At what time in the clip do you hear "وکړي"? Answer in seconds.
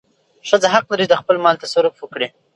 1.99-2.27